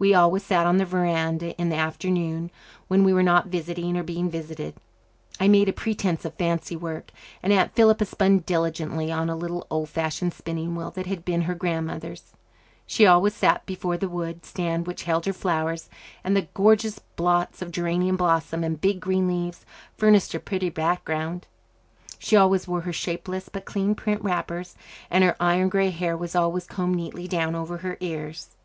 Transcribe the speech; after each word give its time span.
We 0.00 0.14
always 0.14 0.42
sat 0.42 0.66
on 0.66 0.78
the 0.78 0.84
verandah 0.84 1.54
in 1.60 1.68
the 1.68 1.76
afternoon, 1.76 2.50
when 2.88 3.04
we 3.04 3.12
were 3.14 3.22
not 3.22 3.46
visiting 3.46 3.96
or 3.96 4.02
being 4.02 4.28
visited. 4.28 4.74
I 5.38 5.46
made 5.46 5.68
a 5.68 5.72
pretence 5.72 6.24
of 6.24 6.34
fancy 6.34 6.74
work, 6.74 7.12
and 7.40 7.52
Aunt 7.52 7.72
Philippa 7.72 8.04
spun 8.04 8.40
diligently 8.40 9.12
on 9.12 9.30
a 9.30 9.36
little 9.36 9.64
old 9.70 9.90
fashioned 9.90 10.34
spinning 10.34 10.74
wheel 10.74 10.90
that 10.90 11.06
had 11.06 11.24
been 11.24 11.42
her 11.42 11.54
grandmother's. 11.54 12.32
She 12.84 13.06
always 13.06 13.32
sat 13.32 13.64
before 13.64 13.96
the 13.96 14.08
wood 14.08 14.44
stand 14.44 14.88
which 14.88 15.04
held 15.04 15.24
her 15.26 15.32
flowers, 15.32 15.88
and 16.24 16.34
the 16.36 16.48
gorgeous 16.54 16.98
blots 17.14 17.62
of 17.62 17.70
geranium 17.70 18.16
blossom 18.16 18.64
and 18.64 18.80
big 18.80 18.98
green 18.98 19.28
leaves 19.28 19.64
furnished 19.96 20.34
a 20.34 20.40
pretty 20.40 20.68
background. 20.68 21.46
She 22.18 22.34
always 22.34 22.66
wore 22.66 22.80
her 22.80 22.92
shapeless 22.92 23.48
but 23.48 23.66
clean 23.66 23.94
print 23.94 24.20
wrappers, 24.20 24.74
and 25.12 25.22
her 25.22 25.36
iron 25.38 25.68
grey 25.68 25.90
hair 25.90 26.16
was 26.16 26.34
always 26.34 26.66
combed 26.66 26.96
neatly 26.96 27.28
down 27.28 27.54
over 27.54 27.76
her 27.76 27.96
ears. 28.00 28.56